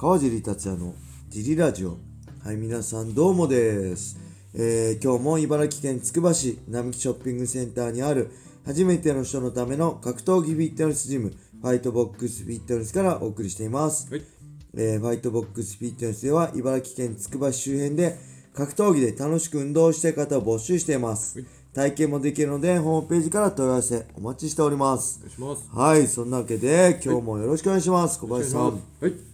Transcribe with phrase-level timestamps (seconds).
[0.00, 0.94] 川尻達也の
[1.28, 1.98] ジリラジオ。
[2.42, 4.18] はい皆さんどうもです、
[4.54, 8.30] えー今日も茨城県つくば市並木ショッピングセンターにある
[8.64, 14.22] 初めての人のための格闘技フィットネスジムファイトボックスフィットネスからお送りしています、はい。
[14.72, 18.16] えーファイトボックスフィットネスでは茨城県つくば市周辺で
[18.54, 21.38] 格闘技で楽しく運動したい方を募集しています。
[21.40, 21.48] はい。
[21.74, 25.20] 体験もできるのでホームページから問い合わせお待ちしております。
[25.20, 25.70] お願いします。
[25.70, 28.18] はいそんなわけで今日もよろしくお願いします。
[28.18, 28.62] 小林さん。
[28.62, 29.29] はい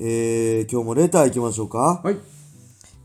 [0.00, 2.16] えー、今日もレター行きましょうか、はい。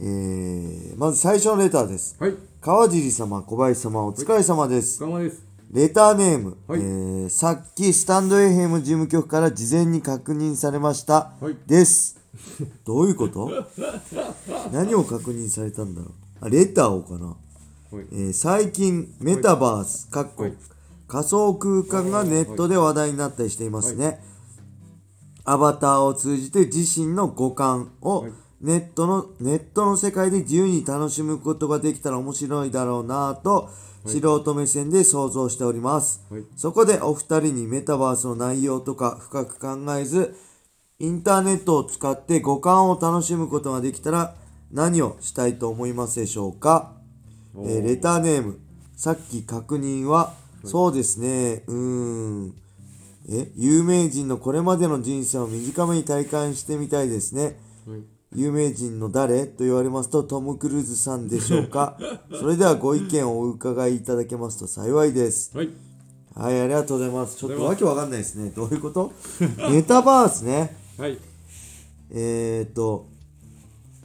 [0.00, 2.16] えー、まず最初のレターです。
[2.18, 2.34] はい。
[2.60, 5.42] 川尻様小林様お疲れ様です、お疲れ様です。
[5.70, 6.80] レターネーム、はい。
[6.80, 11.56] えーさっきスタンド FM 事務局から事前に確認されました、はい。
[11.66, 12.16] です。
[12.86, 13.50] どういうこと？
[14.72, 16.12] 何を確認されたんだろう？
[16.40, 18.06] あレターをかな、はい。
[18.12, 20.54] えー最近メタバース、かっこはい。
[21.06, 24.20] 仮想空間がネットで話題になったりしていますね、
[25.50, 28.32] アバターを通じて自身の五感をはい。
[28.60, 33.70] ネットの、ネットの世界で自由に楽しむことができたら面白いだろうなぁと、
[34.04, 36.44] 素人目線で想像しております、はい。
[36.56, 40.34] そこでお二人にメタバースの内容とか深く考えず
[40.98, 44.34] インターネットを使って五感を楽しむことができたら
[44.72, 46.94] 何をしたいと思いますでしょうか、
[47.54, 48.58] えーレターネーム。
[48.96, 51.62] さっき確認は、そうですね。
[51.68, 51.76] うー
[52.48, 52.67] ん
[53.30, 57.58] え有名人のこれまでの人生を短めに体感してみたいですね。
[57.86, 58.02] はい。
[58.34, 61.98] 有名人の誰と言われますとトム・クルーズさんでしょうか？
[62.38, 65.50] それではご意見をお伺いいただけますと幸いです。
[65.56, 65.68] はい。
[66.34, 67.36] はいありがとうございます。
[67.36, 68.50] ちょっとわけわかんないですね。
[68.54, 69.12] どういうこと？
[69.70, 70.76] メタバースね。
[70.96, 71.18] はい。
[72.10, 73.06] えー、っと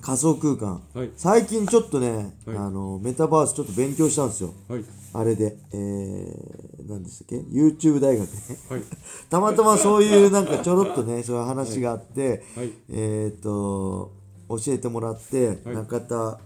[0.00, 1.10] 仮想空間、はい。
[1.16, 2.56] 最近ちょっとね、はい。
[2.56, 4.54] あのメタバースちょっと勉強したんですよ。
[4.68, 4.84] はい。
[5.12, 5.56] あれで。
[5.72, 8.36] えー、何でしたっけ？YouTube 大学ね。
[8.68, 8.82] はい。
[9.30, 12.72] たまたまそういうなんかちょろっとね そういう話があって、はい。
[12.88, 14.12] えー、っと
[14.48, 15.74] 教えてもらって、はい。
[15.76, 16.38] 中田は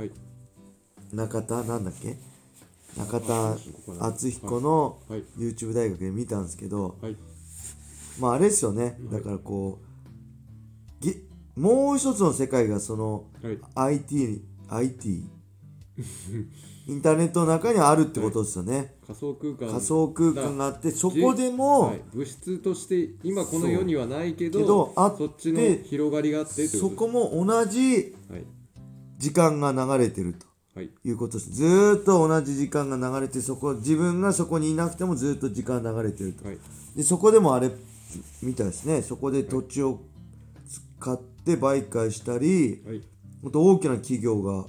[0.00, 0.10] い。
[1.12, 2.16] 中田なんだっけ？
[2.96, 3.56] 中田
[4.00, 5.24] 敦彦のはい。
[5.36, 7.16] YouTube 大学で見たんですけど、はい。
[8.20, 8.98] まああれですよね。
[9.12, 9.78] だからこ
[11.00, 11.14] うぎ
[11.56, 13.58] もう一つの世界がそのはい。
[13.74, 15.24] IT に IT
[16.86, 28.44] インターネットの中にあるってことですよね、仮想空間仮想空間があってそこでも、はい、物質として今この世にはないけどあそっちの広がりがあってそこも同じはい。
[29.16, 30.90] 時間が流れてるとはい。
[31.04, 31.52] いうことです。
[31.52, 36.46] ずーっと同じ時間が流れてそこ自分がそこにいなくてもずーっと時間流れてると。
[36.46, 36.58] はい。
[36.96, 37.70] でそこでもあれ
[38.42, 39.00] みたいですね。
[39.00, 40.00] そこで土地を
[41.00, 43.02] 使って売買したりはい。
[43.42, 44.66] もっと大きな企業が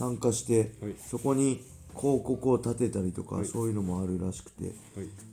[0.00, 0.94] 参加して、はい。
[1.10, 1.62] そこに
[1.94, 3.44] 広告を立てたりとか、はい。
[3.44, 4.64] そういうのもあるらしくて。
[4.64, 4.74] はい。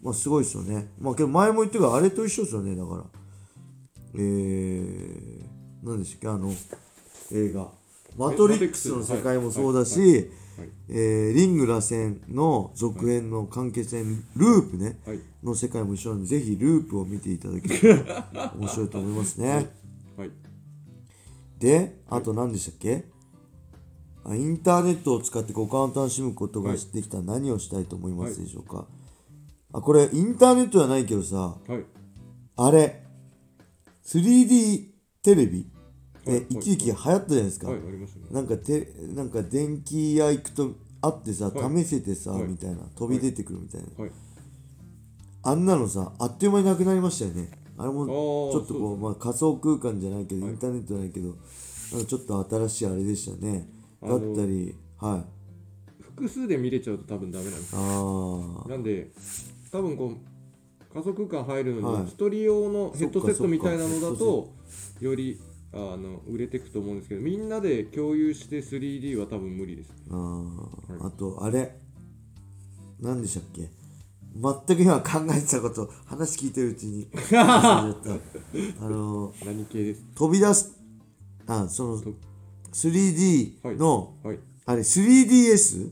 [0.04, 0.90] まあすごいですよね。
[1.00, 3.04] まあけど前も言ったけどあれと一緒ですよねだから。
[4.16, 5.42] えー、
[5.84, 6.52] 何でしたっけあの
[7.32, 7.72] 映画
[8.18, 10.32] 「マトリックス」の世界もそうだし、
[10.90, 15.20] えーリング螺旋の続編の完結編ループね、はい。
[15.44, 19.70] の世界も一緒なんでぜひループを見ていただければ 面白いと思いますね。
[20.18, 20.32] はい。
[21.60, 22.96] であと何でしたっけ？
[22.96, 23.17] あ
[24.36, 28.86] インターネットを使って五感を楽しむことができたら何をしたいと思いますでしょうか、
[29.74, 31.86] あこれインターネットじゃないけどさはい。
[32.58, 33.04] あれ
[34.06, 34.88] 3D
[35.22, 35.70] テレビ？
[36.26, 36.46] え、はい。
[36.50, 37.78] 一時期流行ったじゃないですか、ね。
[38.32, 40.72] なんかてなんか電気屋行くと
[41.02, 41.84] あってさ、はい。
[41.84, 42.44] 試せてさ、はい。
[42.44, 44.12] みたいな飛び出てくるみたいな、はい。
[45.44, 47.52] あんなのさあっという間になくなりましたよね。
[47.78, 50.54] あれもーちょっとこうまあ、仮想空間じゃないけど、はい。
[50.54, 53.70] インターネットじゃないけどなんかちょっと新しいあれでしたね
[54.02, 56.04] だったりはい。
[56.04, 59.12] 複数で見れちゃうと多分ダメなんですああなんで
[59.72, 62.04] 多分こう仮想空間入るのはい。
[62.04, 64.50] に一人用のヘッドセットみたいなのだと
[65.00, 65.40] より
[65.74, 69.92] あの売れていくと思うんですけどみんなで共有して 3D は多分無理です。
[70.10, 71.76] あー、あとあれ。
[73.00, 73.70] 何でしたっけ？
[74.36, 77.08] 全く今考えてたこと話聞いてるうちに。
[77.36, 77.94] あ
[78.82, 80.04] の何系です？
[80.16, 80.74] 飛び出す
[81.48, 82.14] あそのと
[82.78, 84.40] 3D の、はい。
[84.68, 85.92] あれ 3DS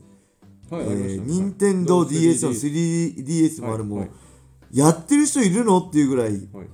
[0.70, 4.10] はい、えー、任天堂 DS の 3DS もあるもう、
[4.72, 5.78] やってる人いるの？
[5.78, 6.68] っていうぐらいはい。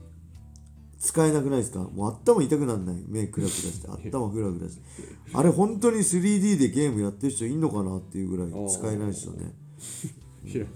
[0.98, 1.80] 使えなくないですか？
[1.80, 3.04] もう頭痛くなんない。
[3.08, 3.88] 目クラクラして。
[4.10, 4.82] 頭グラグラして。
[5.34, 7.96] あれ本当に 3D でゲームやってる人いんのかな？
[7.96, 9.54] っていうぐらい使えないですよね。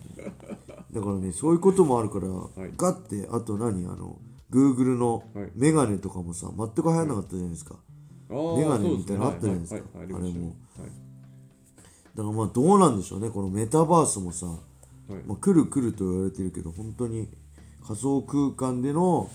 [0.92, 2.26] だからねそういうこともあるから、
[2.66, 2.72] い。
[2.76, 3.84] ガッてあと何？
[3.86, 4.18] あの
[4.50, 5.50] Google のはい。
[5.54, 7.95] メガネとかもさ全く流行らなかったじゃないですか、あー
[8.28, 9.80] メガネみたいなのあったじゃないですか。
[10.00, 10.54] ありましたね。
[12.14, 13.30] だからまあどうなんでしょうね。
[13.30, 14.46] このメタバースもさ、
[15.26, 17.28] まあ、来る来ると言われてるけど本当に
[17.86, 19.30] 仮想空間での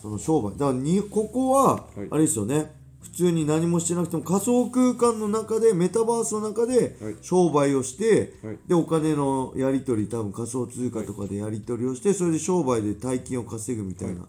[0.00, 0.52] その商売。
[0.52, 2.08] だからにここははい。
[2.10, 7.16] あれですよね、普通に何もしてなくても仮想空間の中でメタバースの中ではい。
[7.20, 8.58] 商売をして、はい。
[8.66, 14.26] でお金のやり取り多分仮想通貨とかでやり取りをしてそれで商売で大金を稼ぐみたいな、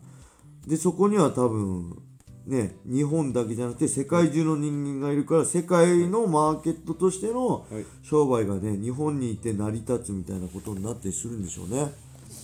[0.68, 1.98] でそこには多分
[2.46, 7.86] ね日本だけじゃなくて世界中の人間がいるから世界のマーケットとしてのはい。
[8.04, 11.92] 商売がね日本にいて成り立つみたいなことになったりするんでしょうね。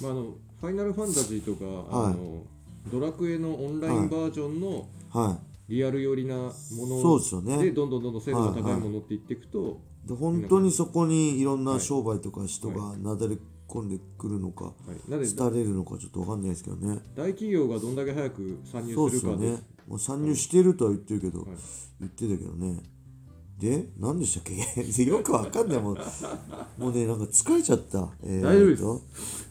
[0.01, 0.23] まあ、あの
[0.59, 2.13] ファイナルファンタジーとか、はい。
[2.13, 2.43] あの
[2.91, 5.73] ドラクエのオンラインバージョンのはい。
[5.73, 7.57] リアル寄りなものそうですよね。
[7.63, 11.79] でどんどんどんどん精度が高いものっていっていくと、で本当にそこにいろんなはい。
[11.79, 13.37] 商売とか人がなだれ
[13.71, 16.99] 込んでくるのか、はい、なので廃れるのかちょっとわかんないですけどね。
[17.15, 19.57] 大企業がどんだけ早く参入そうでするかでね。
[19.87, 21.47] もう参入してるとは言ってるけど、はい。
[22.01, 22.81] 言ってたけどね。
[23.59, 25.03] で何でしたっけ？
[25.05, 25.81] よくわかんない。
[25.81, 25.97] もう
[26.77, 28.81] もうねなんか疲れちゃった、えー大丈夫です。
[28.83, 29.01] と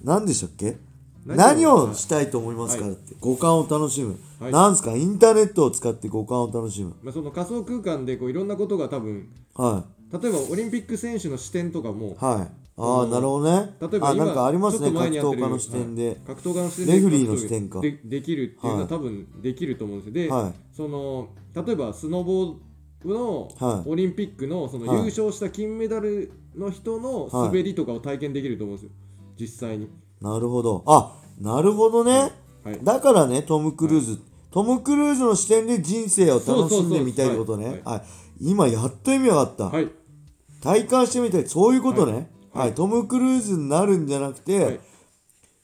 [0.05, 0.77] 何でしたっけ？
[1.27, 2.93] 何何ををしたいと思いますか、はい。
[2.93, 3.15] って。
[3.21, 4.53] 五感を楽しむ、はい。
[4.53, 4.97] なんすか？
[4.97, 6.95] インターネットを使って五感を楽しむ。
[7.03, 13.75] まあ、その仮想空間でこういろんなことが多分は例えばオリンピック選手の視点とかもいはいああなるほどね。
[13.81, 16.17] 例えば今あなんかありますね格闘家の視点で、はい。
[16.27, 17.81] 格闘家の視点でレフリーの視点か。
[17.81, 18.89] でできるっていうのははい。
[18.89, 20.15] 多分できると思うんですよ。
[20.15, 20.55] で、はい。
[20.75, 23.89] その例えばスノボーのはい。
[23.89, 24.99] オリンピックのそのはい。
[24.99, 28.93] 優勝した金メダルの人の滑りとかを体験できると思うんですよ。
[29.39, 29.89] 実際に。
[30.21, 30.85] なるほど。
[30.87, 32.33] あなるほどね、
[32.63, 32.79] はい。
[32.83, 34.19] だからねトム・クルーズ、
[34.51, 37.81] トム・クルーズの視点で人生を楽しんでみたいってことね。
[37.85, 38.03] はい。
[38.41, 39.89] 今やっと意味わかった、はい。
[40.63, 41.47] 体感してみたい。
[41.47, 44.81] そういうことねはい、はいトム・クルーズになるんじゃなくて、はい。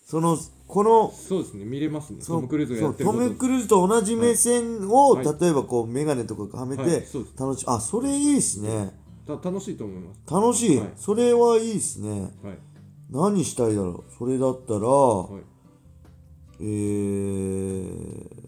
[0.05, 2.23] そのこのそうですね見れますね。
[2.25, 3.19] トム・クルーズがトやってること。
[3.19, 5.25] ム・クルーズと同じ目線を、はい。
[5.25, 6.91] 例えばこう眼鏡とかはめて、はい
[7.39, 8.93] 楽しあそれいいっすね。
[9.27, 10.21] た楽しいと思います。
[10.33, 10.93] 楽しい、はい。
[10.97, 12.21] それはいいっすね。
[12.21, 12.31] はい。
[13.11, 14.13] 何したいだろう。
[14.17, 15.43] それだったら、はい。
[16.61, 18.46] えー、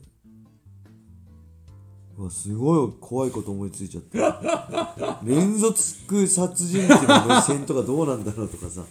[2.19, 5.21] うわすごい怖いこと思いついちゃった。
[5.23, 5.79] 連続
[6.27, 8.85] 殺人鬼の目線とかどうなんだろうとかさ。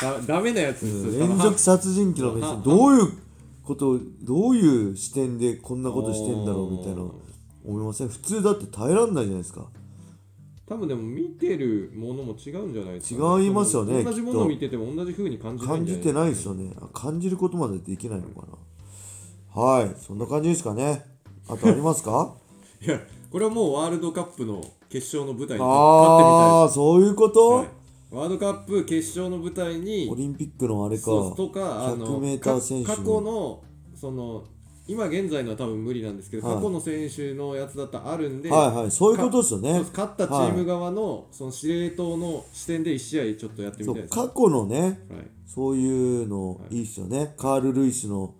[0.00, 1.28] だダメなやつですよ。
[1.28, 2.62] 連続殺人鬼の目線。
[2.62, 3.12] どういう
[3.62, 7.02] ことをどういう視点でこんなことしてんだろうみたいな
[7.62, 8.08] 思いません？
[8.08, 9.66] 普通だって耐えらんないじゃないですか。
[10.66, 16.72] 多分でも見てるものも違うんじゃないですか、違いますよね同じものを見てても同じ風に感じないんじゃない感じてないですよね。
[16.80, 18.46] あ感じることまでできないのか
[19.54, 19.62] な。
[19.62, 19.94] はい。
[19.98, 21.04] そんな感じですかね
[21.48, 22.34] あとありますか？
[22.80, 23.00] いや
[23.30, 31.04] これはもうワールドカップの決勝の舞台にああそういうこと、勝ってみたいです、はい、ワールドカップ決勝の舞台にオリンピックのあれか。
[31.04, 33.62] とかあの 100m 選手過去の
[33.94, 34.44] その
[34.86, 36.56] 今現在のは多分無理なんですけど、はい。
[36.56, 39.72] 過去の選手のやつだったらあるんで、はいはいそういうことですよね。
[39.94, 44.14] 勝ったチーム側の,、その司令塔の視点で1試合ちょっとやってみたいです。
[44.14, 44.94] 過去のねはい。
[45.46, 48.32] そういうのいいっすよね、カール・ルイスのはい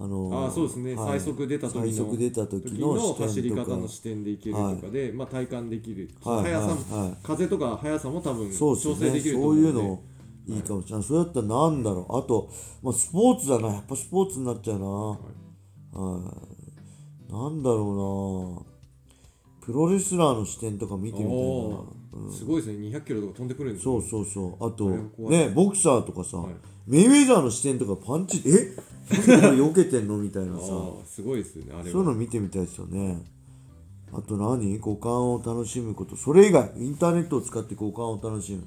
[0.00, 1.18] あのあーそうですね、はい。
[1.18, 6.52] 最速出た時の最速出た時時のの走り方の視点でいけるとかで、まあ、体感できる、はい。
[6.52, 6.76] 速さ
[7.22, 9.18] 風とか速さも多分調整でね。
[9.18, 9.62] そきると思うんで。
[9.62, 10.02] ういうの
[10.46, 12.16] いいかもしれない、それだったらなんだろう。
[12.16, 12.48] あと、
[12.80, 13.68] まあ、スポーツだな。
[13.68, 15.18] やっぱスポーツになっちゃうな、は
[17.28, 17.32] い。
[17.32, 18.78] なんだろうな。
[19.66, 21.38] プロレスラーの視点とか見てみたい
[21.70, 21.97] な
[22.32, 22.88] すごいですね。
[22.88, 24.66] 200キロとか飛んでくるんですそうそうそう。
[24.66, 24.88] あと
[25.30, 26.52] ねボクサーとかさ、はい。
[26.86, 28.74] メイウェザーの視点とかパンチえ？
[29.30, 30.18] なんでこれ避けてんの？
[30.18, 30.64] みたいなさ。
[31.06, 33.24] すごいですよねあれそういうのは見てみたいですよね。
[34.12, 34.78] あと何？
[34.78, 36.16] 五感を楽しむこと。
[36.16, 38.64] それ以外インターネットを使って五感を楽しむ。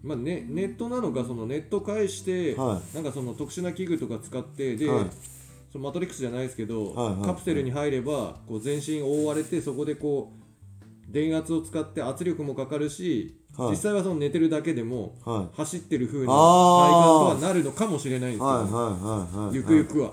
[0.00, 5.06] まあね、ネットなのかそのネット返して、はなんかその特殊な器具とか使ってで、はい。
[5.72, 7.22] そのマトリックスじゃないですけど、はいはい。
[7.24, 10.47] カプセルに入ればこう全身覆われてそこでこう
[11.08, 13.70] 電圧を使って圧力もかかるし、はい。
[13.70, 15.56] 実際はその寝てるだけでもはい。
[15.56, 17.28] 走ってる風な体あー。
[17.28, 19.54] 感とはなるのかもしれないんですけど、はいはいはいはい。
[19.54, 20.12] ゆくゆくは。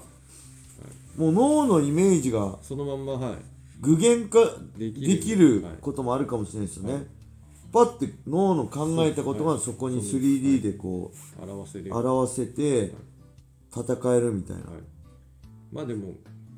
[1.18, 3.38] もう脳のイメージがそのまんまはい。
[3.82, 4.40] 具現化
[4.78, 5.08] できる。
[5.08, 5.74] できるはい。
[5.82, 7.04] こともあるかもしれないですよね、はい。
[7.74, 12.94] パッて脳の考えたことがそこに 3D でこ表せるう表せて
[13.70, 14.72] 戦えるみたいな、はい、
[15.74, 16.14] まあでも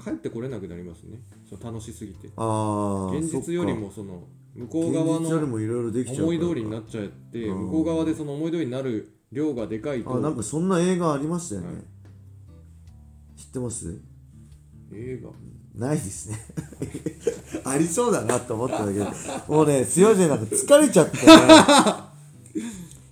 [0.08, 1.20] 帰ってこれなくなりますね。
[1.50, 2.30] その楽しすぎて。
[2.38, 4.24] ああ現実よりもその
[4.56, 7.66] 向こう側の思い通りになっちゃってうん。
[7.66, 10.16] 向こう側でその思い通りになる量がでかいと。
[10.16, 11.78] あなんかそんな映画ありましたよね、はい。
[13.40, 14.02] 知ってます？
[14.94, 15.30] 映画？
[15.76, 16.40] ないですね。
[17.66, 21.24] ありそうだなと思ったんだけどもうねすいませんなんか疲れちゃってね。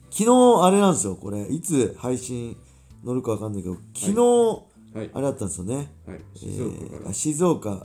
[0.10, 0.32] 昨日
[0.64, 1.46] あれなんですよこれ。
[1.48, 2.56] いつ配信
[3.04, 4.65] 乗るかわかんないけど昨日、はい
[4.96, 5.92] あれだったんですよね。
[6.08, 6.20] はい。
[6.36, 7.78] え静岡から、ーあ静岡、は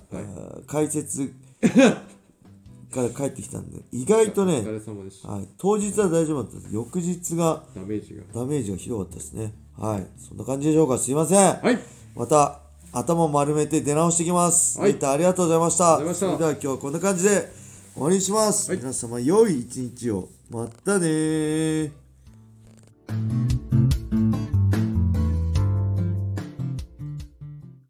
[0.61, 0.67] い。
[0.67, 1.33] 解説
[2.91, 6.75] から帰ってきたんで意外とおねはい、当日は大丈夫だったんです。
[6.75, 8.23] 翌日がダメージが。
[8.35, 9.53] ダメージがひどかったですね。
[9.79, 10.07] はい。
[10.19, 10.99] そんな感じでしょうか。
[10.99, 11.39] すいません。
[11.39, 11.79] はい。
[12.15, 12.61] また
[12.93, 14.79] 頭丸めて出直してきます。
[14.79, 14.97] はい。
[15.05, 15.99] ありがとうございました。
[16.15, 17.53] それでは今日はこんな感じで
[17.95, 18.71] 終わりにします。
[18.71, 18.79] はい。
[18.79, 20.29] 皆様良い一日を。
[20.51, 21.91] またねー。